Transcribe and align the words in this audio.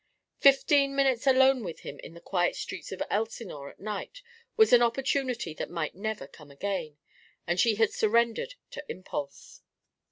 Fifteen 0.39 0.95
minutes 0.95 1.27
alone 1.27 1.63
with 1.63 1.81
him 1.81 1.99
in 1.99 2.15
the 2.15 2.19
quiet 2.19 2.55
streets 2.55 2.91
of 2.91 3.03
Elsinore 3.11 3.69
at 3.69 3.79
night 3.79 4.23
was 4.57 4.73
an 4.73 4.81
opportunity 4.81 5.53
that 5.53 5.69
might 5.69 5.93
never 5.93 6.25
come 6.25 6.49
again, 6.49 6.97
and 7.45 7.59
she 7.59 7.75
had 7.75 7.91
surrendered 7.93 8.55
to 8.71 8.83
impulse. 8.89 9.61